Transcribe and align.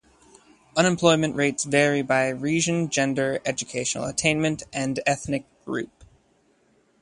Unemployment 0.75 1.35
rates 1.35 1.63
vary 1.63 2.01
by 2.01 2.29
region, 2.29 2.89
gender, 2.89 3.39
educational 3.45 4.05
attainment, 4.05 4.63
and 4.73 4.99
ethnic 5.05 5.45
group. 5.63 5.91